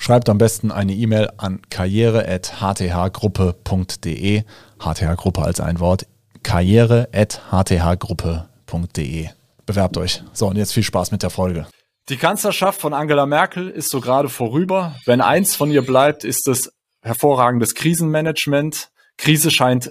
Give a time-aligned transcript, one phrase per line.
[0.00, 4.44] Schreibt am besten eine E-Mail an karriere.hthgruppe.de.
[4.78, 6.06] HTH-Gruppe als ein Wort.
[6.44, 9.28] karriere.hthgruppe.de.
[9.66, 10.22] Bewerbt euch.
[10.32, 11.66] So, und jetzt viel Spaß mit der Folge.
[12.08, 14.94] Die Kanzlerschaft von Angela Merkel ist so gerade vorüber.
[15.04, 16.72] Wenn eins von ihr bleibt, ist es
[17.02, 18.88] hervorragendes Krisenmanagement.
[19.18, 19.90] Krise scheint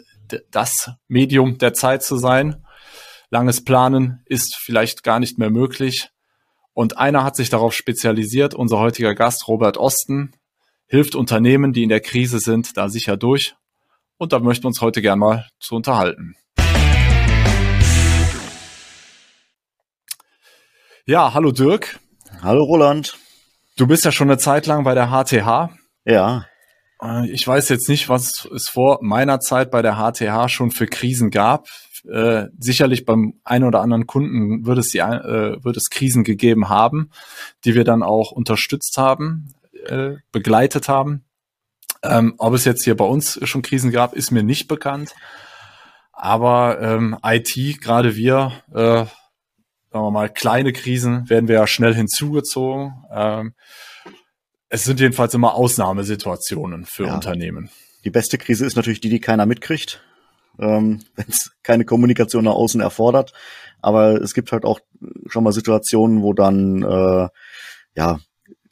[0.51, 2.63] das Medium der Zeit zu sein.
[3.29, 6.09] Langes Planen ist vielleicht gar nicht mehr möglich.
[6.77, 10.35] Und einer hat sich darauf spezialisiert, unser heutiger Gast Robert Osten,
[10.85, 13.55] hilft Unternehmen, die in der Krise sind, da sicher durch.
[14.19, 16.35] Und da möchten wir uns heute gern mal zu unterhalten.
[21.07, 21.99] Ja, hallo Dirk.
[22.43, 23.17] Hallo Roland.
[23.75, 25.71] Du bist ja schon eine Zeit lang bei der HTH.
[26.05, 26.45] Ja.
[27.01, 30.85] Äh, ich weiß jetzt nicht, was es vor meiner Zeit bei der HTH schon für
[30.85, 31.65] Krisen gab.
[32.09, 36.69] Äh, sicherlich beim einen oder anderen Kunden wird es, die, äh, wird es Krisen gegeben
[36.69, 37.11] haben,
[37.65, 39.53] die wir dann auch unterstützt haben,
[39.87, 41.25] äh, begleitet haben.
[42.03, 45.13] Ähm, ob es jetzt hier bei uns schon Krisen gab, ist mir nicht bekannt.
[46.13, 49.09] Aber ähm, IT, gerade wir, äh, sagen
[49.91, 52.93] wir mal, kleine Krisen werden wir ja schnell hinzugezogen.
[53.11, 53.53] Ähm,
[54.69, 57.15] es sind jedenfalls immer Ausnahmesituationen für ja.
[57.15, 57.69] Unternehmen.
[58.03, 60.01] Die beste Krise ist natürlich die, die keiner mitkriegt
[60.59, 63.33] ähm, wenn es keine Kommunikation nach außen erfordert.
[63.81, 64.79] Aber es gibt halt auch
[65.27, 67.27] schon mal Situationen, wo dann äh,
[67.95, 68.19] ja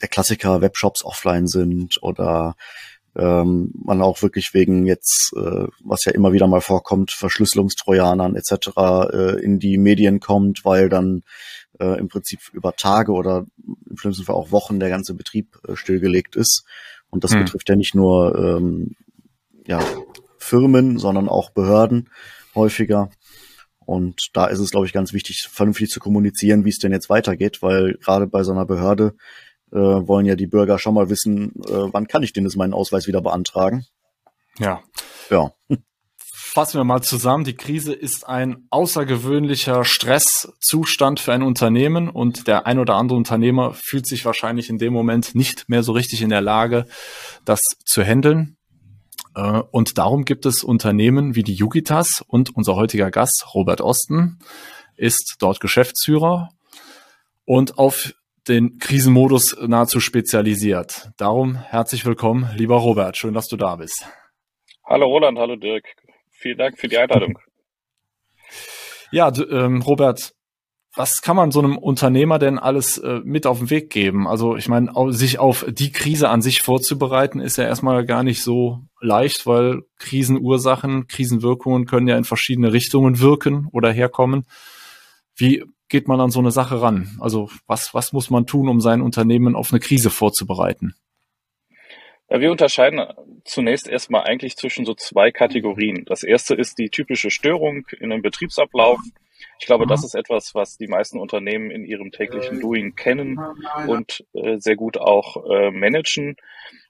[0.00, 2.56] der Klassiker Webshops offline sind oder
[3.16, 8.68] ähm, man auch wirklich wegen jetzt, äh, was ja immer wieder mal vorkommt, Verschlüsselungstrojanern etc.
[9.10, 11.22] Äh, in die Medien kommt, weil dann
[11.80, 13.46] äh, im Prinzip über Tage oder
[13.88, 16.64] im schlimmsten Fall auch Wochen der ganze Betrieb äh, stillgelegt ist.
[17.08, 17.44] Und das hm.
[17.44, 18.96] betrifft ja nicht nur ähm,
[19.66, 19.80] ja,
[20.46, 22.08] Firmen, sondern auch Behörden
[22.54, 23.10] häufiger.
[23.84, 27.08] Und da ist es, glaube ich, ganz wichtig, vernünftig zu kommunizieren, wie es denn jetzt
[27.08, 29.14] weitergeht, weil gerade bei so einer Behörde
[29.72, 32.72] äh, wollen ja die Bürger schon mal wissen, äh, wann kann ich denn jetzt meinen
[32.72, 33.84] Ausweis wieder beantragen.
[34.58, 34.82] Ja.
[35.30, 35.52] Ja.
[36.56, 37.44] Fassen wir mal zusammen.
[37.44, 43.74] Die Krise ist ein außergewöhnlicher Stresszustand für ein Unternehmen und der ein oder andere Unternehmer
[43.74, 46.86] fühlt sich wahrscheinlich in dem Moment nicht mehr so richtig in der Lage,
[47.44, 48.55] das zu handeln.
[49.36, 54.38] Äh, und darum gibt es Unternehmen wie die Yugitas und unser heutiger Gast Robert Osten
[54.96, 56.48] ist dort Geschäftsführer
[57.44, 58.14] und auf
[58.48, 61.10] den Krisenmodus nahezu spezialisiert.
[61.16, 63.16] Darum herzlich willkommen, lieber Robert.
[63.16, 64.08] Schön, dass du da bist.
[64.84, 65.84] Hallo Roland, hallo Dirk.
[66.30, 67.38] Vielen Dank für die Einladung.
[69.10, 70.32] Ja, ähm, Robert,
[70.96, 74.26] was kann man so einem Unternehmer denn alles äh, mit auf den Weg geben?
[74.26, 78.42] Also ich meine, sich auf die Krise an sich vorzubereiten, ist ja erstmal gar nicht
[78.42, 84.46] so leicht, weil Krisenursachen, Krisenwirkungen können ja in verschiedene Richtungen wirken oder herkommen.
[85.36, 87.18] Wie geht man an so eine Sache ran?
[87.20, 90.94] Also was, was muss man tun, um sein Unternehmen auf eine Krise vorzubereiten?
[92.30, 93.06] Ja, wir unterscheiden
[93.44, 96.04] zunächst erstmal eigentlich zwischen so zwei Kategorien.
[96.06, 98.98] Das erste ist die typische Störung in einem Betriebsablauf.
[99.58, 100.06] Ich glaube, das mhm.
[100.06, 103.38] ist etwas, was die meisten Unternehmen in ihrem täglichen Doing kennen
[103.86, 106.36] und äh, sehr gut auch äh, managen.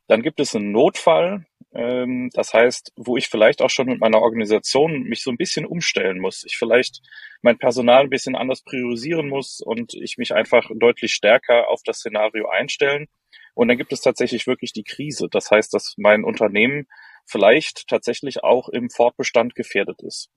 [0.09, 4.21] Dann gibt es einen Notfall, ähm, das heißt, wo ich vielleicht auch schon mit meiner
[4.23, 6.45] Organisation mich so ein bisschen umstellen muss.
[6.47, 7.03] Ich vielleicht
[7.43, 11.99] mein Personal ein bisschen anders priorisieren muss und ich mich einfach deutlich stärker auf das
[11.99, 13.09] Szenario einstellen.
[13.55, 15.29] Und dann gibt es tatsächlich wirklich die Krise.
[15.31, 16.87] Das heißt, dass mein Unternehmen
[17.27, 20.31] vielleicht tatsächlich auch im Fortbestand gefährdet ist.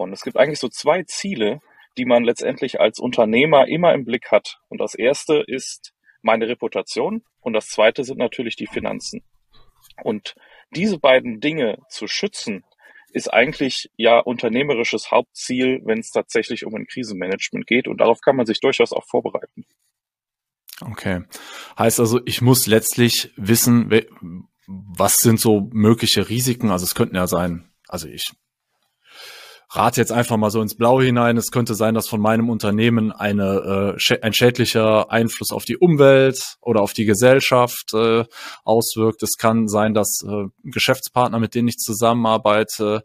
[0.00, 1.60] Und es gibt eigentlich so zwei Ziele,
[1.96, 4.58] die man letztendlich als Unternehmer immer im Blick hat.
[4.68, 9.22] Und das erste ist meine Reputation und das zweite sind natürlich die Finanzen.
[10.02, 10.34] Und
[10.74, 12.64] diese beiden Dinge zu schützen,
[13.12, 17.88] ist eigentlich ja unternehmerisches Hauptziel, wenn es tatsächlich um ein Krisenmanagement geht.
[17.88, 19.64] Und darauf kann man sich durchaus auch vorbereiten.
[20.80, 21.22] Okay.
[21.78, 23.90] Heißt also, ich muss letztlich wissen,
[24.66, 26.70] was sind so mögliche Risiken?
[26.70, 28.30] Also es könnten ja sein, also ich
[29.70, 31.36] rate jetzt einfach mal so ins Blaue hinein.
[31.36, 36.56] Es könnte sein, dass von meinem Unternehmen eine, äh, ein schädlicher Einfluss auf die Umwelt
[36.60, 38.24] oder auf die Gesellschaft äh,
[38.64, 39.22] auswirkt.
[39.22, 43.04] Es kann sein, dass äh, Geschäftspartner, mit denen ich zusammenarbeite,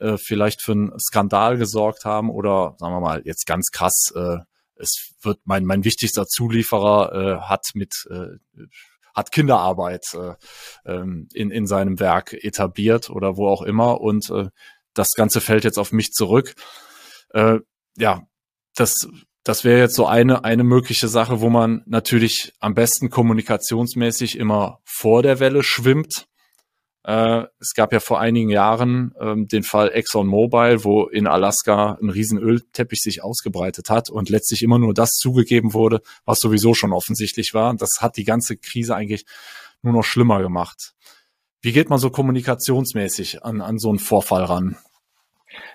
[0.00, 4.38] äh, vielleicht für einen Skandal gesorgt haben oder sagen wir mal jetzt ganz krass, äh,
[4.76, 8.36] es wird mein mein wichtigster Zulieferer äh, hat mit äh,
[9.14, 10.34] hat Kinderarbeit äh,
[10.90, 14.48] ähm, in, in seinem Werk etabliert oder wo auch immer und äh,
[14.94, 16.54] das Ganze fällt jetzt auf mich zurück.
[17.30, 17.58] Äh,
[17.96, 18.22] ja,
[18.74, 19.08] das,
[19.44, 24.80] das wäre jetzt so eine, eine mögliche Sache, wo man natürlich am besten kommunikationsmäßig immer
[24.84, 26.26] vor der Welle schwimmt
[27.04, 32.10] äh, es gab ja vor einigen Jahren ähm, den Fall ExxonMobil, wo in Alaska ein
[32.10, 36.92] riesen Ölteppich sich ausgebreitet hat und letztlich immer nur das zugegeben wurde, was sowieso schon
[36.92, 37.74] offensichtlich war.
[37.74, 39.24] Das hat die ganze Krise eigentlich
[39.82, 40.94] nur noch schlimmer gemacht.
[41.62, 44.76] Wie geht man so kommunikationsmäßig an, an so einen Vorfall ran?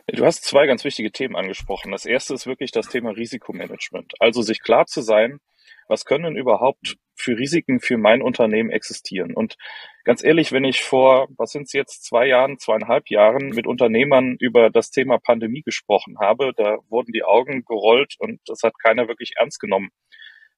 [0.07, 1.91] Du hast zwei ganz wichtige Themen angesprochen.
[1.91, 4.13] Das erste ist wirklich das Thema Risikomanagement.
[4.19, 5.39] Also sich klar zu sein,
[5.87, 9.33] was können überhaupt für Risiken für mein Unternehmen existieren?
[9.33, 9.55] Und
[10.03, 14.35] ganz ehrlich, wenn ich vor, was sind es jetzt, zwei Jahren, zweieinhalb Jahren mit Unternehmern
[14.41, 19.07] über das Thema Pandemie gesprochen habe, da wurden die Augen gerollt und das hat keiner
[19.07, 19.91] wirklich ernst genommen,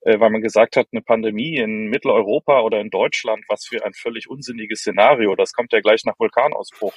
[0.04, 4.30] weil man gesagt hat, eine Pandemie in Mitteleuropa oder in Deutschland, was für ein völlig
[4.30, 6.96] unsinniges Szenario, das kommt ja gleich nach Vulkanausbruch.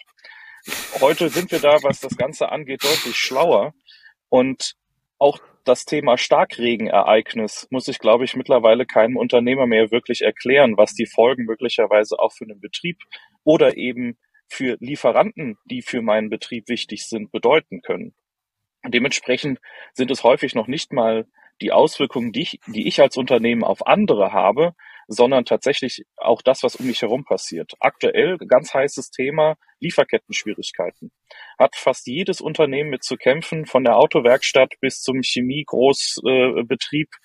[1.00, 3.74] Heute sind wir da, was das Ganze angeht, deutlich schlauer
[4.28, 4.74] und
[5.18, 10.94] auch das Thema Starkregenereignis muss ich, glaube ich, mittlerweile keinem Unternehmer mehr wirklich erklären, was
[10.94, 12.98] die Folgen möglicherweise auch für einen Betrieb
[13.44, 18.14] oder eben für Lieferanten, die für meinen Betrieb wichtig sind, bedeuten können.
[18.86, 19.60] Dementsprechend
[19.92, 21.26] sind es häufig noch nicht mal
[21.62, 24.74] die Auswirkungen, die ich, die ich als Unternehmen auf andere habe,
[25.08, 27.72] sondern tatsächlich auch das, was um mich herum passiert.
[27.80, 31.10] Aktuell ganz heißes Thema Lieferkettenschwierigkeiten.
[31.58, 37.08] Hat fast jedes Unternehmen mit zu kämpfen, von der Autowerkstatt bis zum Chemiegroßbetrieb.
[37.08, 37.16] Äh,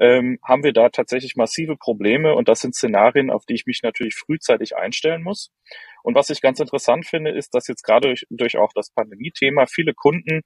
[0.00, 3.80] ähm, haben wir da tatsächlich massive Probleme und das sind Szenarien, auf die ich mich
[3.84, 5.52] natürlich frühzeitig einstellen muss.
[6.02, 9.66] Und was ich ganz interessant finde, ist, dass jetzt gerade durch, durch auch das Pandemie-Thema
[9.66, 10.40] viele Kunden,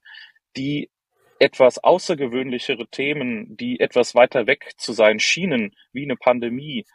[0.55, 0.89] die
[1.39, 6.85] etwas außergewöhnlichere Themen, die etwas weiter weg zu sein schienen, wie eine Pandemie,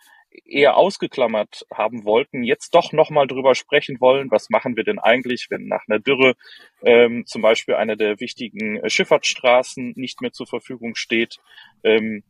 [0.45, 5.47] eher ausgeklammert haben wollten, jetzt doch nochmal drüber sprechen wollen, was machen wir denn eigentlich,
[5.51, 6.35] wenn nach einer Dürre
[6.83, 11.37] ähm, zum Beispiel eine der wichtigen äh, Schifffahrtsstraßen nicht mehr zur Verfügung steht.
[11.83, 12.25] Ähm,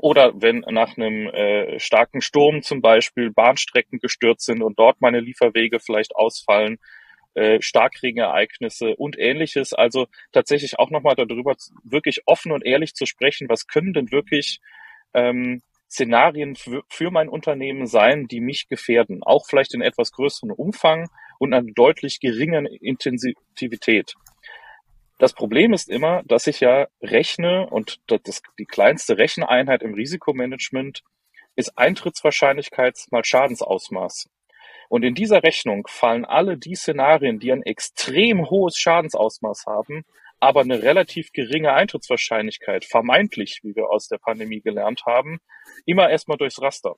[0.00, 5.20] oder wenn nach einem äh, starken Sturm zum Beispiel Bahnstrecken gestürzt sind und dort meine
[5.20, 6.78] Lieferwege vielleicht ausfallen,
[7.38, 9.72] äh, Starkregenereignisse und ähnliches.
[9.72, 11.54] Also tatsächlich auch nochmal darüber
[11.84, 14.60] wirklich offen und ehrlich zu sprechen, was können denn wirklich
[15.14, 21.08] ähm, Szenarien für, mein Unternehmen sein, die mich gefährden, auch vielleicht in etwas größeren Umfang
[21.38, 24.14] und einer deutlich geringeren Intensivität.
[25.18, 31.02] Das Problem ist immer, dass ich ja rechne und das, die kleinste Recheneinheit im Risikomanagement
[31.56, 34.28] ist Eintrittswahrscheinlichkeit mal Schadensausmaß.
[34.88, 40.04] Und in dieser Rechnung fallen alle die Szenarien, die ein extrem hohes Schadensausmaß haben,
[40.40, 45.40] aber eine relativ geringe Eintrittswahrscheinlichkeit, vermeintlich, wie wir aus der Pandemie gelernt haben,
[45.84, 46.96] immer erstmal durchs Raster.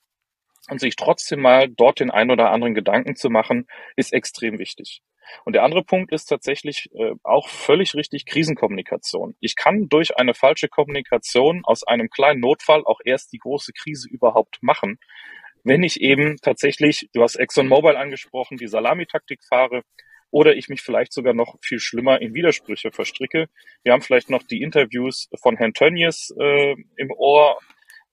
[0.68, 3.66] Und sich trotzdem mal dort den ein oder anderen Gedanken zu machen,
[3.96, 5.02] ist extrem wichtig.
[5.44, 9.36] Und der andere Punkt ist tatsächlich äh, auch völlig richtig Krisenkommunikation.
[9.40, 14.08] Ich kann durch eine falsche Kommunikation aus einem kleinen Notfall auch erst die große Krise
[14.08, 14.98] überhaupt machen
[15.64, 19.82] wenn ich eben tatsächlich, du hast ExxonMobil angesprochen, die Salamitaktik fahre
[20.30, 23.46] oder ich mich vielleicht sogar noch viel schlimmer in Widersprüche verstricke.
[23.82, 27.58] Wir haben vielleicht noch die Interviews von Herrn Tönnies äh, im Ohr,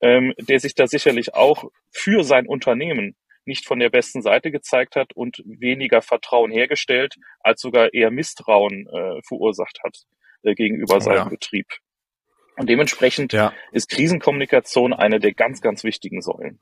[0.01, 3.15] ähm, der sich da sicherlich auch für sein Unternehmen
[3.45, 8.87] nicht von der besten Seite gezeigt hat und weniger Vertrauen hergestellt, als sogar eher Misstrauen
[8.87, 9.97] äh, verursacht hat
[10.43, 11.29] äh, gegenüber oh, seinem ja.
[11.29, 11.67] Betrieb.
[12.57, 13.53] Und dementsprechend ja.
[13.71, 16.57] ist Krisenkommunikation eine der ganz, ganz wichtigen Säulen.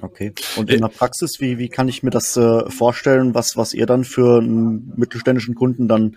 [0.00, 0.32] Okay.
[0.56, 3.86] Und in der Praxis, wie, wie kann ich mir das äh, vorstellen, was, was ihr
[3.86, 6.16] dann für einen mittelständischen Kunden dann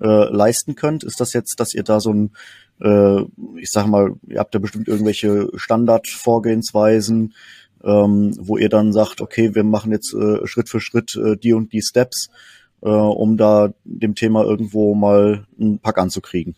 [0.00, 1.04] äh, leisten könnt?
[1.04, 2.32] Ist das jetzt, dass ihr da so ein,
[2.82, 3.22] äh,
[3.58, 7.32] ich sag mal, ihr habt ja bestimmt irgendwelche Standardvorgehensweisen,
[7.84, 11.52] ähm, wo ihr dann sagt, okay, wir machen jetzt äh, Schritt für Schritt äh, die
[11.52, 12.28] und die Steps,
[12.82, 16.56] äh, um da dem Thema irgendwo mal einen Pack anzukriegen?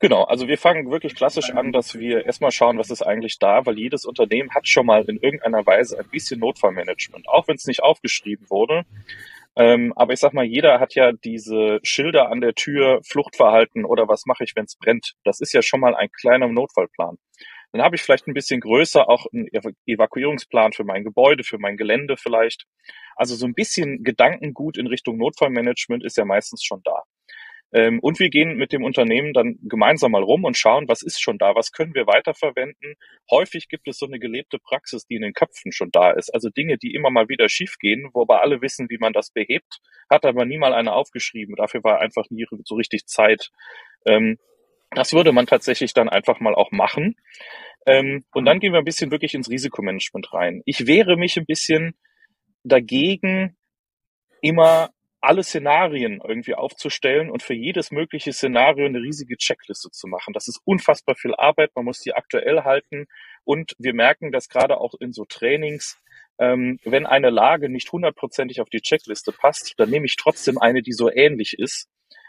[0.00, 3.66] Genau, also wir fangen wirklich klassisch an, dass wir erstmal schauen, was ist eigentlich da,
[3.66, 7.66] weil jedes Unternehmen hat schon mal in irgendeiner Weise ein bisschen Notfallmanagement, auch wenn es
[7.66, 8.84] nicht aufgeschrieben wurde.
[9.56, 14.06] Ähm, aber ich sag mal, jeder hat ja diese Schilder an der Tür, Fluchtverhalten oder
[14.06, 15.14] was mache ich, wenn es brennt.
[15.24, 17.16] Das ist ja schon mal ein kleiner Notfallplan.
[17.72, 19.48] Dann habe ich vielleicht ein bisschen größer auch einen
[19.84, 22.66] Evakuierungsplan für mein Gebäude, für mein Gelände vielleicht.
[23.16, 27.02] Also so ein bisschen Gedankengut in Richtung Notfallmanagement ist ja meistens schon da.
[27.72, 31.20] Ähm, und wir gehen mit dem Unternehmen dann gemeinsam mal rum und schauen, was ist
[31.20, 32.94] schon da, was können wir weiterverwenden.
[33.30, 36.32] Häufig gibt es so eine gelebte Praxis, die in den Köpfen schon da ist.
[36.32, 40.24] Also Dinge, die immer mal wieder schiefgehen, wobei alle wissen, wie man das behebt, hat
[40.24, 41.56] aber nie mal einer aufgeschrieben.
[41.56, 43.50] Dafür war einfach nie so richtig Zeit.
[44.06, 44.38] Ähm,
[44.92, 47.16] das würde man tatsächlich dann einfach mal auch machen.
[47.86, 50.62] Ähm, und dann gehen wir ein bisschen wirklich ins Risikomanagement rein.
[50.64, 51.94] Ich wehre mich ein bisschen
[52.64, 53.56] dagegen,
[54.40, 60.32] immer alle Szenarien irgendwie aufzustellen und für jedes mögliche Szenario eine riesige Checkliste zu machen.
[60.32, 63.06] Das ist unfassbar viel Arbeit, man muss die aktuell halten
[63.44, 65.98] und wir merken, dass gerade auch in so Trainings,
[66.38, 70.82] ähm, wenn eine Lage nicht hundertprozentig auf die Checkliste passt, dann nehme ich trotzdem eine,
[70.82, 71.88] die so ähnlich ist,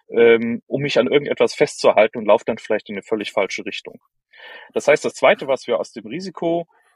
[0.10, 4.02] ähm, um mich an irgendetwas festzuhalten und laufe dann vielleicht in eine völlig falsche Richtung.
[4.74, 6.08] Das heißt, das Zweite, was wir aus dem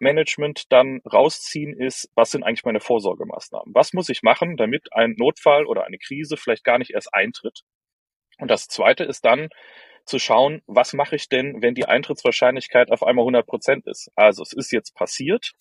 [0.04, 3.74] Risikomanagement dann rausziehen, ist, was sind eigentlich meine Vorsorgemaßnahmen?
[3.74, 7.62] Was muss ich machen, damit ein Notfall oder eine Krise vielleicht gar nicht erst eintritt?
[8.40, 9.50] Und das Zweite ist dann
[10.06, 14.12] zu schauen, was mache ich denn, wenn die Eintrittswahrscheinlichkeit auf einmal 100 Prozent ist?
[14.16, 15.54] Also es ist jetzt passiert,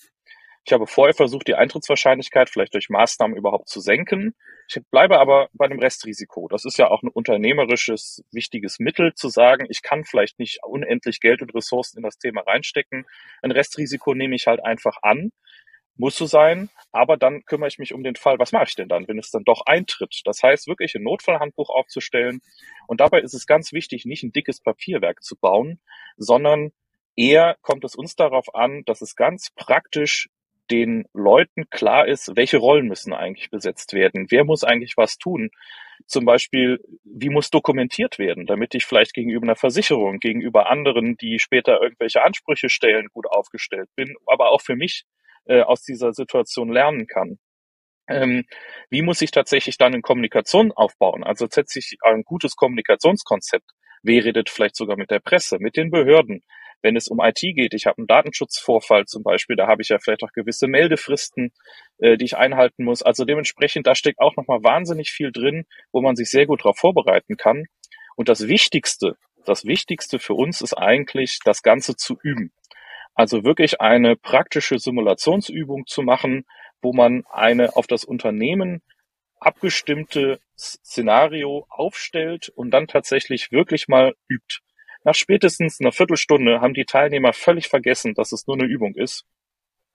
[0.65, 4.35] ich habe vorher versucht, die Eintrittswahrscheinlichkeit vielleicht durch Maßnahmen überhaupt zu senken.
[4.69, 6.47] Ich bleibe aber bei dem Restrisiko.
[6.49, 11.21] Das ist ja auch ein unternehmerisches, wichtiges Mittel zu sagen, ich kann vielleicht nicht unendlich
[11.21, 13.07] Geld und Ressourcen in das Thema reinstecken.
[13.43, 15.33] Ein Restrisiko nehme ich halt einfach an.
[15.97, 18.89] Muss so sein, aber dann kümmere ich mich um den Fall, was mache ich denn
[18.89, 20.23] dann, wenn es dann doch eintritt?
[20.25, 22.41] Das heißt, wirklich ein Notfallhandbuch aufzustellen.
[22.87, 25.81] Und dabei ist es ganz wichtig, nicht ein dickes Papierwerk zu bauen,
[26.17, 26.73] sondern
[27.15, 30.29] eher kommt es uns darauf an, dass es ganz praktisch
[30.71, 35.51] den Leuten klar ist, welche Rollen müssen eigentlich besetzt werden, wer muss eigentlich was tun.
[36.07, 41.39] Zum Beispiel, wie muss dokumentiert werden, damit ich vielleicht gegenüber einer Versicherung, gegenüber anderen, die
[41.39, 45.05] später irgendwelche Ansprüche stellen, gut aufgestellt bin, aber auch für mich
[45.45, 47.39] äh, aus dieser Situation lernen kann.
[48.09, 48.45] Ähm,
[48.91, 51.25] wie muss ich tatsächlich dann in Kommunikation aufbauen?
[51.25, 53.71] Also setze ich ein gutes Kommunikationskonzept.
[54.03, 56.43] Wer redet vielleicht sogar mit der Presse, mit den Behörden?
[56.83, 59.99] Wenn es um IT geht, ich habe einen Datenschutzvorfall zum Beispiel, da habe ich ja
[59.99, 61.53] vielleicht auch gewisse Meldefristen,
[61.99, 63.03] äh, die ich einhalten muss.
[63.03, 66.79] Also dementsprechend, da steckt auch nochmal wahnsinnig viel drin, wo man sich sehr gut darauf
[66.79, 67.65] vorbereiten kann.
[68.17, 72.53] Und das Wichtigste, das Wichtigste für uns ist eigentlich, das Ganze zu üben.
[73.15, 76.45] Also wirklich eine praktische Simulationsübung zu machen,
[76.81, 78.83] wo man eine auf das Unternehmen
[79.39, 84.61] abgestimmte Szenario aufstellt und dann tatsächlich wirklich mal übt.
[85.05, 89.25] Nach spätestens einer Viertelstunde haben die Teilnehmer völlig vergessen, dass es nur eine Übung ist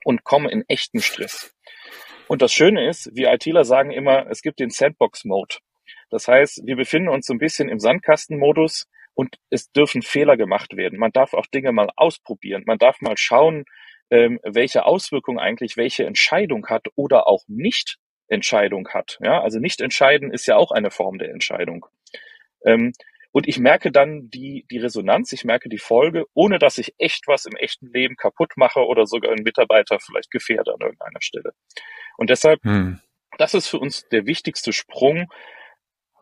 [0.04, 1.54] und kommen in echten Stress.
[2.28, 5.58] Und das Schöne ist, wir ITler sagen immer, es gibt den Sandbox-Mode.
[6.10, 10.76] Das heißt, wir befinden uns so ein bisschen im Sandkastenmodus und es dürfen Fehler gemacht
[10.76, 11.00] werden.
[11.00, 12.64] Man darf auch Dinge mal ausprobieren.
[12.66, 13.66] Man darf mal schauen,
[14.10, 17.98] ähm, welche Auswirkungen eigentlich welche Entscheidung hat oder auch nicht
[18.28, 19.18] Entscheidung hat.
[19.22, 21.86] Ja, also nicht entscheiden ist ja auch eine Form der Entscheidung.
[22.66, 22.94] Ähm,
[23.38, 27.28] und ich merke dann die, die Resonanz, ich merke die Folge, ohne dass ich echt
[27.28, 31.52] was im echten Leben kaputt mache oder sogar einen Mitarbeiter vielleicht gefährde an irgendeiner Stelle.
[32.18, 33.00] Und deshalb, hm.
[33.38, 35.32] das ist für uns der wichtigste Sprung,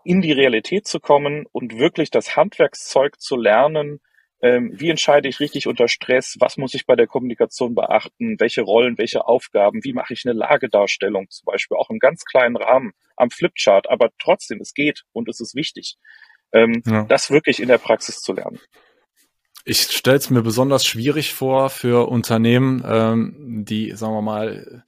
[0.03, 4.01] in die Realität zu kommen und wirklich das Handwerkszeug zu lernen,
[4.41, 6.35] ähm, wie entscheide ich richtig unter Stress?
[6.41, 8.41] Was muss ich bei der Kommunikation beachten?
[8.41, 9.85] Welche Rollen, welche Aufgaben?
[9.85, 11.29] Wie mache ich eine Lagedarstellung?
[11.29, 13.89] Zum Beispiel auch im ganz kleinen Rahmen am Flipchart.
[13.89, 15.95] Aber trotzdem, es geht und es ist wichtig
[16.55, 17.03] ähm, ja.
[17.03, 18.59] das wirklich in der Praxis zu lernen.
[19.65, 24.83] Ich stelle es mir besonders schwierig vor für Unternehmen, ähm, die, sagen wir mal,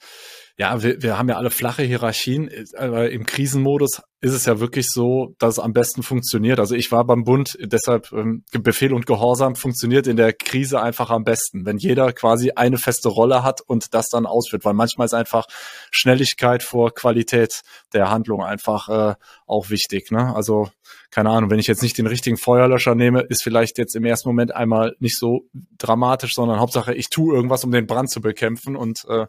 [0.60, 4.90] ja, wir, wir haben ja alle flache Hierarchien, aber im Krisenmodus ist es ja wirklich
[4.90, 6.60] so, dass es am besten funktioniert.
[6.60, 11.12] Also ich war beim Bund, deshalb ähm, Befehl und Gehorsam funktioniert in der Krise einfach
[11.12, 15.06] am besten, wenn jeder quasi eine feste Rolle hat und das dann ausführt, weil manchmal
[15.06, 15.46] ist einfach
[15.92, 17.62] Schnelligkeit vor Qualität
[17.94, 20.10] der Handlung einfach äh, auch wichtig.
[20.10, 20.36] Ne?
[20.36, 20.72] Also
[21.12, 24.28] keine Ahnung, wenn ich jetzt nicht den richtigen Feuerlöscher nehme, ist vielleicht jetzt im ersten
[24.28, 25.48] Moment einmal nicht so
[25.78, 29.28] dramatisch, sondern Hauptsache ich tue irgendwas, um den Brand zu bekämpfen und äh,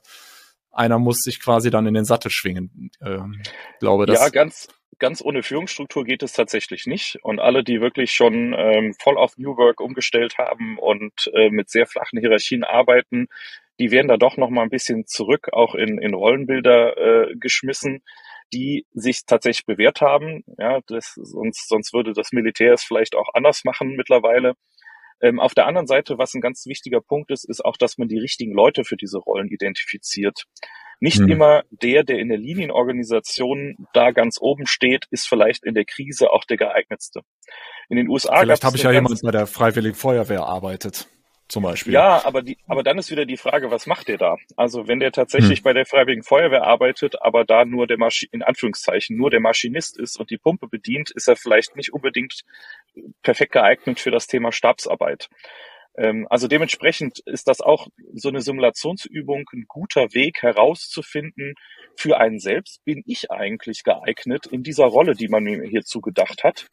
[0.78, 2.90] einer muss sich quasi dann in den Sattel schwingen.
[3.02, 3.42] Ähm,
[3.80, 4.20] glaube das.
[4.20, 4.68] Ja, ganz,
[4.98, 7.18] ganz ohne Führungsstruktur geht es tatsächlich nicht.
[7.22, 11.70] Und alle, die wirklich schon ähm, voll auf New Work umgestellt haben und äh, mit
[11.70, 13.26] sehr flachen Hierarchien arbeiten,
[13.78, 18.02] die werden da doch noch mal ein bisschen zurück, auch in, in Rollenbilder äh, geschmissen,
[18.52, 20.44] die sich tatsächlich bewährt haben.
[20.58, 24.54] Ja, das, sonst, sonst würde das Militär es vielleicht auch anders machen mittlerweile.
[25.20, 28.08] Ähm, auf der anderen Seite, was ein ganz wichtiger Punkt ist, ist auch, dass man
[28.08, 30.44] die richtigen Leute für diese Rollen identifiziert.
[31.00, 31.28] Nicht hm.
[31.28, 36.30] immer der, der in der Linienorganisation da ganz oben steht, ist vielleicht in der Krise
[36.30, 37.20] auch der geeignetste.
[37.88, 38.40] In den USA.
[38.40, 41.08] Vielleicht habe ich ja jemand bei der Freiwilligen Feuerwehr arbeitet
[41.48, 41.94] zum Beispiel.
[41.94, 44.36] Ja, aber die, aber dann ist wieder die Frage, was macht der da?
[44.56, 45.64] Also wenn der tatsächlich hm.
[45.64, 49.98] bei der Freiwilligen Feuerwehr arbeitet, aber da nur der Maschi in Anführungszeichen nur der Maschinist
[49.98, 52.42] ist und die Pumpe bedient, ist er vielleicht nicht unbedingt
[53.22, 55.28] perfekt geeignet für das Thema Stabsarbeit.
[55.96, 61.54] Ähm, also dementsprechend ist das auch so eine Simulationsübung ein guter Weg herauszufinden,
[61.96, 66.44] für einen selbst bin ich eigentlich geeignet in dieser Rolle, die man mir hier zugedacht
[66.44, 66.68] hat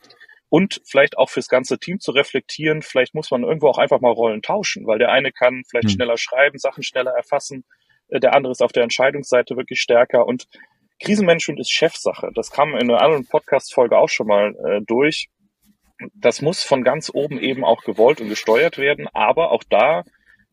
[0.49, 2.81] und vielleicht auch fürs ganze Team zu reflektieren.
[2.81, 5.95] Vielleicht muss man irgendwo auch einfach mal Rollen tauschen, weil der eine kann vielleicht hm.
[5.95, 7.65] schneller schreiben, Sachen schneller erfassen,
[8.09, 10.47] äh, der andere ist auf der Entscheidungsseite wirklich stärker und
[11.01, 12.29] Krisenmanagement ist Chefsache.
[12.33, 15.27] Das kam in einer anderen Podcast-Folge auch schon mal äh, durch.
[16.13, 20.03] Das muss von ganz oben eben auch gewollt und gesteuert werden, aber auch da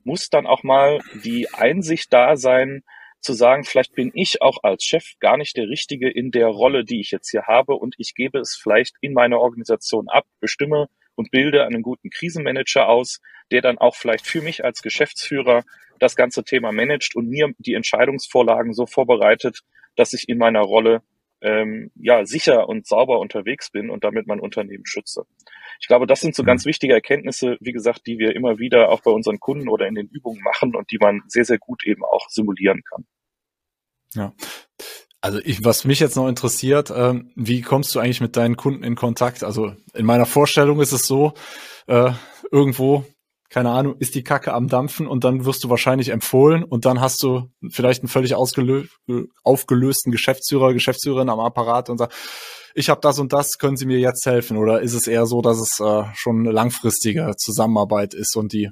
[0.05, 2.83] muss dann auch mal die Einsicht da sein,
[3.23, 6.85] zu sagen, vielleicht bin ich auch als Chef gar nicht der Richtige in der Rolle,
[6.85, 10.89] die ich jetzt hier habe und ich gebe es vielleicht in meiner Organisation ab, bestimme
[11.15, 15.63] und bilde einen guten Krisenmanager aus, der dann auch vielleicht für mich als Geschäftsführer
[15.99, 19.61] das ganze Thema managt und mir die Entscheidungsvorlagen so vorbereitet,
[19.95, 21.03] dass ich in meiner Rolle
[21.43, 25.25] ähm, ja sicher und sauber unterwegs bin und damit mein Unternehmen schütze.
[25.81, 26.71] Ich glaube, das sind so ganz mhm.
[26.71, 30.09] wichtige Erkenntnisse, wie gesagt, die wir immer wieder auch bei unseren Kunden oder in den
[30.09, 33.05] Übungen machen und die man sehr, sehr gut eben auch simulieren kann.
[34.15, 34.33] Ja.
[35.21, 38.83] Also ich, was mich jetzt noch interessiert, ähm, wie kommst du eigentlich mit deinen Kunden
[38.83, 39.45] in Kontakt?
[39.45, 41.35] Also in meiner Vorstellung ist es so,
[41.87, 42.13] äh,
[42.51, 43.05] irgendwo
[43.53, 47.03] keine Ahnung, ist die Kacke am Dampfen und dann wirst du wahrscheinlich empfohlen und dann
[47.03, 52.15] hast du vielleicht einen völlig aufgelösten Geschäftsführer, Geschäftsführerin am Apparat und sagt,
[52.75, 54.57] ich habe das und das, können Sie mir jetzt helfen?
[54.57, 58.71] Oder ist es eher so, dass es äh, schon eine langfristige Zusammenarbeit ist und die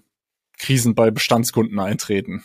[0.58, 2.42] Krisen bei Bestandskunden eintreten?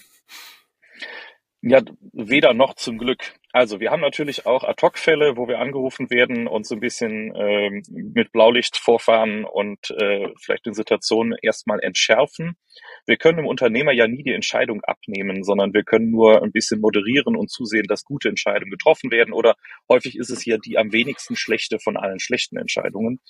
[1.61, 3.19] Ja, weder noch zum Glück.
[3.55, 7.83] Also wir haben natürlich auch Ad-Hoc-Fälle, wo wir angerufen werden und so ein bisschen ähm,
[8.13, 12.57] mit Blaulicht vorfahren und äh, vielleicht die Situation erstmal entschärfen.
[13.05, 16.81] Wir können dem Unternehmer ja nie die Entscheidung abnehmen, sondern wir können nur ein bisschen
[16.81, 19.33] moderieren und zusehen, dass gute Entscheidungen getroffen werden.
[19.33, 19.55] Oder
[19.87, 23.21] häufig ist es ja die am wenigsten schlechte von allen schlechten Entscheidungen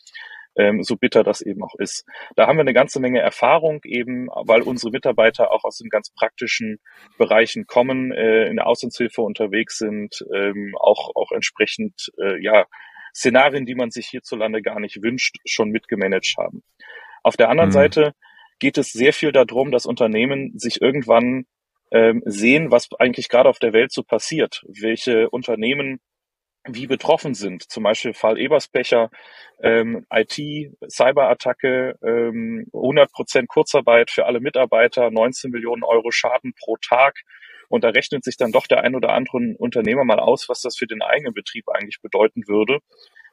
[0.58, 2.06] ähm, so bitter das eben auch ist.
[2.36, 6.12] Da haben wir eine ganze Menge Erfahrung eben, weil unsere Mitarbeiter auch aus den ganz
[6.12, 6.80] praktischen
[7.18, 12.66] Bereichen kommen, äh, in der Auslandshilfe unterwegs sind, ähm, auch, auch entsprechend, äh, ja,
[13.14, 16.64] Szenarien, die man sich hierzulande gar nicht wünscht, schon mitgemanagt haben.
[17.24, 17.74] Auf der anderen mhm.
[17.74, 18.12] Seite
[18.60, 21.46] geht es sehr viel darum, dass Unternehmen sich irgendwann
[21.92, 26.00] ähm, sehen, was eigentlich gerade auf der Welt so passiert, welche Unternehmen
[26.68, 27.70] wie betroffen sind.
[27.70, 29.10] Zum Beispiel Fall Eberspecher,
[29.62, 37.22] ähm, IT, Cyberattacke, ähm, 100% Kurzarbeit für alle Mitarbeiter, 19 Millionen Euro Schaden pro Tag.
[37.68, 40.78] Und da rechnet sich dann doch der ein oder andere Unternehmer mal aus, was das
[40.78, 42.80] für den eigenen Betrieb eigentlich bedeuten würde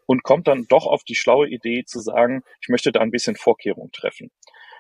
[0.06, 3.36] und kommt dann doch auf die schlaue Idee zu sagen, ich möchte da ein bisschen
[3.36, 4.30] Vorkehrung treffen.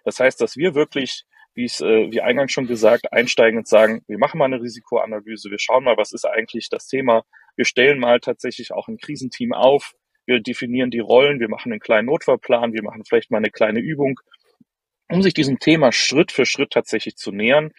[0.04, 4.02] Das heißt, dass wir wirklich wie es, äh, wie eingangs schon gesagt, einsteigen und sagen,
[4.06, 7.24] wir machen mal eine Risikoanalyse, wir schauen mal, was ist eigentlich das Thema,
[7.56, 9.94] wir stellen mal tatsächlich auch ein Krisenteam auf,
[10.26, 13.80] wir definieren die Rollen, wir machen einen kleinen Notfallplan, wir machen vielleicht mal eine kleine
[13.80, 14.20] Übung,
[15.08, 17.72] um sich diesem Thema Schritt für Schritt tatsächlich zu nähern.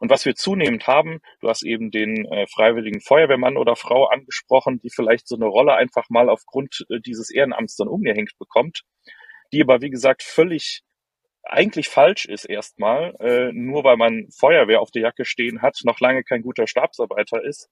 [0.00, 4.80] Und was wir zunehmend haben, du hast eben den äh, freiwilligen Feuerwehrmann oder Frau angesprochen,
[4.80, 8.82] die vielleicht so eine Rolle einfach mal aufgrund äh, dieses Ehrenamts dann umgehängt bekommt,
[9.52, 10.82] die aber, wie gesagt, völlig
[11.44, 16.00] eigentlich falsch ist erstmal, äh, nur weil man Feuerwehr auf der Jacke stehen hat, noch
[16.00, 17.68] lange kein guter Stabsarbeiter ist,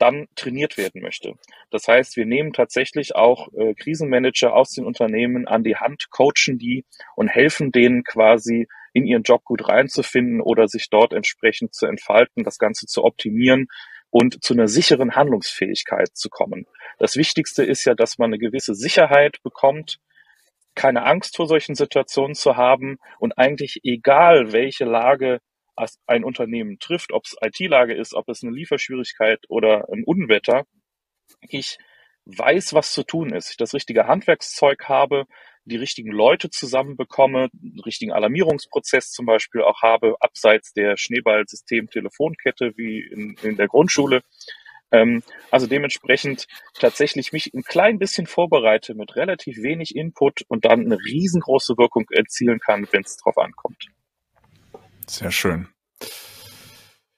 [0.00, 1.34] dann trainiert werden möchte.
[1.70, 6.58] Das heißt, wir nehmen tatsächlich auch äh, Krisenmanager aus den Unternehmen an die Hand, coachen
[6.58, 6.84] die
[7.16, 12.44] und helfen denen quasi in ihren Job gut reinzufinden oder sich dort entsprechend zu entfalten,
[12.44, 13.68] das Ganze zu optimieren
[14.10, 16.66] und zu einer sicheren Handlungsfähigkeit zu kommen.
[16.98, 19.98] Das Wichtigste ist ja, dass man eine gewisse Sicherheit bekommt,
[20.74, 25.40] keine Angst vor solchen Situationen zu haben und eigentlich egal, welche Lage
[26.06, 30.64] ein Unternehmen trifft, ob es IT-Lage ist, ob es eine Lieferschwierigkeit oder ein Unwetter,
[31.48, 31.78] ich
[32.26, 35.24] weiß, was zu tun ist, ich das richtige Handwerkszeug habe,
[35.64, 43.00] die richtigen Leute zusammenbekomme, den richtigen Alarmierungsprozess zum Beispiel auch habe, abseits der Schneeballsystem-Telefonkette wie
[43.00, 44.22] in, in der Grundschule,
[44.92, 50.80] ähm, also dementsprechend tatsächlich mich ein klein bisschen vorbereite mit relativ wenig Input und dann
[50.80, 53.86] eine riesengroße Wirkung erzielen kann, wenn es drauf ankommt.
[55.10, 55.66] Sehr schön.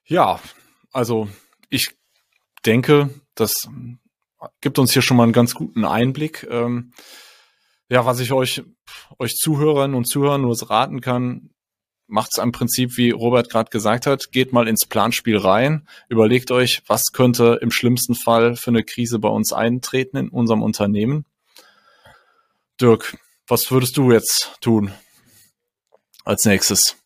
[0.07, 0.41] Ja,
[0.93, 1.29] also
[1.69, 1.91] ich
[2.65, 3.69] denke, das
[4.63, 6.47] gibt uns hier schon mal einen ganz guten Einblick.
[6.51, 6.95] Ähm,
[7.91, 8.63] ja, was ich euch,
[9.19, 11.51] euch Zuhörern und Zuhörern nur raten kann,
[12.07, 16.51] macht es im Prinzip, wie Robert gerade gesagt hat, geht mal ins Planspiel rein, überlegt
[16.51, 21.27] euch, was könnte im schlimmsten Fall für eine Krise bei uns eintreten in unserem Unternehmen.
[22.81, 24.95] Dirk, was würdest du jetzt tun
[26.25, 27.02] als nächstes?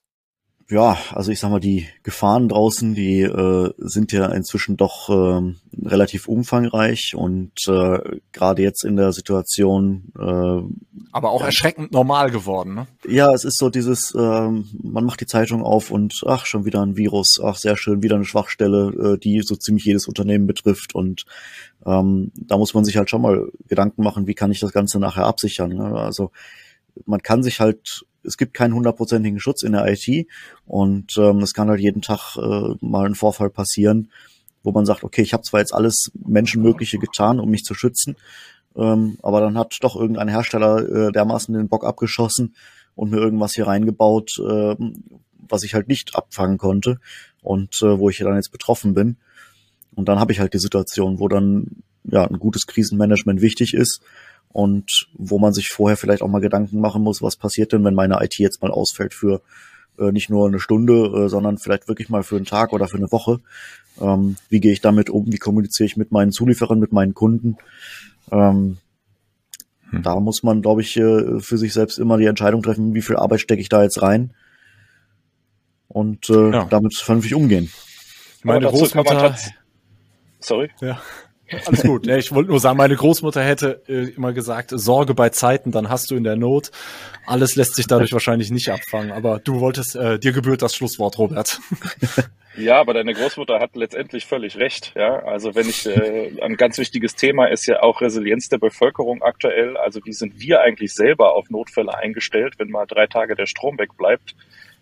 [0.68, 5.55] Ja, also ich sag mal, die Gefahren draußen, die äh, sind ja inzwischen doch äh,
[5.87, 10.12] relativ umfangreich und äh, gerade jetzt in der Situation.
[10.18, 12.87] Äh, Aber auch erschreckend normal geworden, ne?
[13.07, 16.83] Ja, es ist so dieses, äh, man macht die Zeitung auf und ach, schon wieder
[16.83, 20.96] ein Virus, ach, sehr schön, wieder eine Schwachstelle, äh, die so ziemlich jedes Unternehmen betrifft
[20.96, 21.26] und
[21.85, 24.98] ähm, da muss man sich halt schon mal Gedanken machen, wie kann ich das Ganze
[24.98, 25.70] nachher absichern.
[25.70, 25.94] Ne?
[25.94, 26.33] Also
[27.05, 30.27] man kann sich halt es gibt keinen hundertprozentigen Schutz in der IT
[30.67, 34.11] und ähm, es kann halt jeden Tag äh, mal ein Vorfall passieren,
[34.62, 38.17] wo man sagt, okay, ich habe zwar jetzt alles Menschenmögliche getan, um mich zu schützen,
[38.77, 42.55] ähm, aber dann hat doch irgendein Hersteller äh, dermaßen den Bock abgeschossen
[42.95, 44.77] und mir irgendwas hier reingebaut, äh,
[45.49, 46.99] was ich halt nicht abfangen konnte
[47.43, 49.17] und äh, wo ich dann jetzt betroffen bin.
[49.95, 54.01] Und dann habe ich halt die Situation, wo dann ja ein gutes Krisenmanagement wichtig ist
[54.49, 57.95] und wo man sich vorher vielleicht auch mal Gedanken machen muss, was passiert denn, wenn
[57.95, 59.42] meine IT jetzt mal ausfällt für
[59.99, 62.97] äh, nicht nur eine Stunde, äh, sondern vielleicht wirklich mal für einen Tag oder für
[62.97, 63.40] eine Woche.
[64.01, 65.31] Ähm, wie gehe ich damit um?
[65.33, 67.57] Wie kommuniziere ich mit meinen Zulieferern, mit meinen Kunden?
[68.31, 68.79] Ähm,
[69.90, 70.03] hm.
[70.03, 73.16] Da muss man, glaube ich, äh, für sich selbst immer die Entscheidung treffen, wie viel
[73.16, 74.35] Arbeit stecke ich da jetzt rein
[75.88, 76.64] und äh, ja.
[76.64, 77.71] damit vernünftig umgehen.
[78.42, 79.37] Meine Großmutter.
[80.40, 80.71] Sorry.
[80.81, 81.01] Ja.
[81.67, 82.07] Alles gut.
[82.07, 86.11] Ich wollte nur sagen, meine Großmutter hätte äh, immer gesagt, Sorge bei Zeiten, dann hast
[86.11, 86.71] du in der Not.
[87.27, 89.13] Alles lässt sich dadurch wahrscheinlich nicht abfangen.
[89.13, 91.61] Aber du wolltest, äh, dir gebührt das Schlusswort, Robert.
[92.57, 94.95] Ja, aber deine Großmutter hat letztendlich völlig recht.
[94.97, 99.23] Ja, also wenn ich äh, ein ganz wichtiges Thema ist ja auch Resilienz der Bevölkerung
[99.23, 99.77] aktuell.
[99.77, 103.79] Also wie sind wir eigentlich selber auf Notfälle eingestellt, wenn mal drei Tage der Strom
[103.79, 104.35] wegbleibt?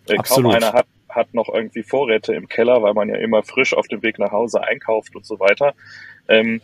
[0.07, 3.73] Äh, kaum einer hat hat noch irgendwie Vorräte im Keller, weil man ja immer frisch
[3.73, 5.73] auf dem Weg nach Hause einkauft und so weiter.
[6.27, 6.61] Ähm,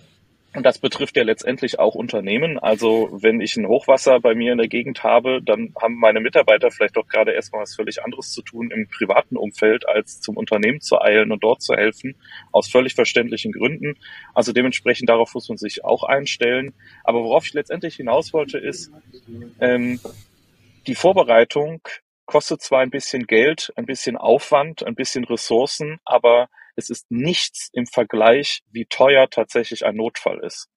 [0.54, 2.60] und das betrifft ja letztendlich auch Unternehmen.
[2.60, 6.72] Also wenn ich ein Hochwasser bei mir in der Gegend habe, dann haben meine Mitarbeiter
[6.72, 10.82] vielleicht doch gerade erstmal was völlig anderes zu tun im privaten Umfeld, als zum Unternehmen
[10.82, 12.16] zu eilen und dort zu helfen,
[12.52, 13.96] aus völlig verständlichen Gründen.
[14.34, 16.74] Also dementsprechend darauf muss man sich auch einstellen.
[17.06, 18.92] Aber worauf ich letztendlich hinaus wollte, ist,
[19.62, 20.02] ähm,
[20.86, 21.82] die Vorbereitung
[22.26, 26.50] kostet zwar ein bisschen Geld, ein bisschen Aufwand, ein bisschen Ressourcen, aber
[26.82, 30.68] es ist nichts im Vergleich, wie teuer tatsächlich ein Notfall ist.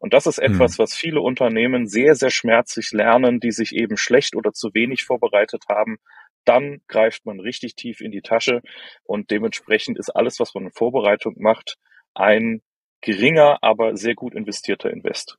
[0.00, 0.54] Und das ist hm.
[0.54, 5.04] etwas, was viele Unternehmen sehr, sehr schmerzlich lernen, die sich eben schlecht oder zu wenig
[5.04, 5.98] vorbereitet haben.
[6.44, 8.62] Dann greift man richtig tief in die Tasche
[9.04, 11.76] und dementsprechend ist alles, was man in Vorbereitung macht,
[12.14, 12.62] ein
[13.00, 15.38] geringer, aber sehr gut investierter Invest.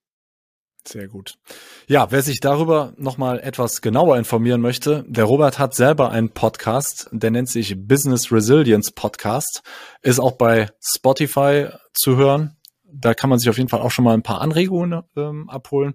[0.85, 1.37] Sehr gut.
[1.87, 7.09] Ja, wer sich darüber nochmal etwas genauer informieren möchte, der Robert hat selber einen Podcast,
[7.11, 9.63] der nennt sich Business Resilience Podcast,
[10.01, 12.57] ist auch bei Spotify zu hören.
[12.83, 15.93] Da kann man sich auf jeden Fall auch schon mal ein paar Anregungen ähm, abholen.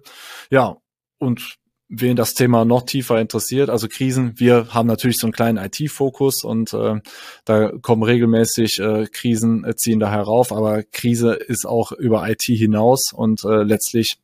[0.49, 0.77] Ja,
[1.19, 5.57] und wen das Thema noch tiefer interessiert, also Krisen, wir haben natürlich so einen kleinen
[5.57, 6.99] IT-Fokus und äh,
[7.45, 12.43] da kommen regelmäßig äh, Krisen, äh, ziehen da herauf, aber Krise ist auch über IT
[12.43, 14.17] hinaus und äh, letztlich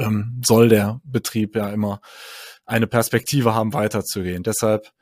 [0.00, 2.00] ähm, soll der Betrieb ja immer
[2.64, 4.42] eine Perspektive haben, weiterzugehen.
[4.42, 4.92] Deshalb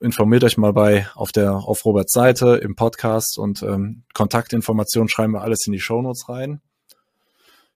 [0.00, 5.32] informiert euch mal bei auf der auf Roberts Seite im Podcast und ähm, Kontaktinformationen schreiben
[5.32, 6.60] wir alles in die Shownotes rein.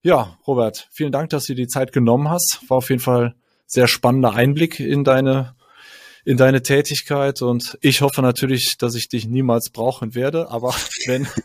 [0.03, 2.61] Ja, Robert, vielen Dank, dass du die Zeit genommen hast.
[2.69, 3.35] War auf jeden Fall
[3.67, 5.55] sehr spannender Einblick in deine
[6.27, 10.71] in deine Tätigkeit und ich hoffe natürlich, dass ich dich niemals brauchen werde, aber
[11.07, 11.27] wenn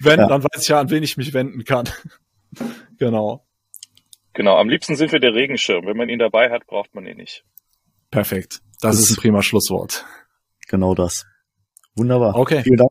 [0.00, 0.28] wenn, ja.
[0.28, 1.88] dann weiß ich ja, an wen ich mich wenden kann.
[2.98, 3.46] Genau.
[4.32, 5.86] Genau, am liebsten sind wir der Regenschirm.
[5.86, 7.44] Wenn man ihn dabei hat, braucht man ihn nicht.
[8.10, 8.60] Perfekt.
[8.80, 10.04] Das, das ist ein prima Schlusswort.
[10.68, 11.26] Genau das.
[11.94, 12.34] Wunderbar.
[12.36, 12.62] Okay.
[12.62, 12.90] Vielen Dank.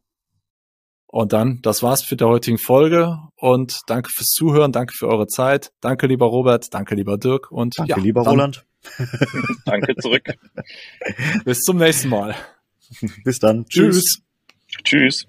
[1.07, 5.27] Und dann, das war's für die heutige Folge und danke fürs Zuhören, danke für eure
[5.27, 5.71] Zeit.
[5.79, 8.65] Danke, lieber Robert, danke, lieber Dirk und danke, ja, lieber dann, Roland.
[9.65, 10.33] danke zurück.
[11.45, 12.35] Bis zum nächsten Mal.
[13.23, 13.65] Bis dann.
[13.67, 14.23] Tschüss.
[14.83, 15.27] Tschüss.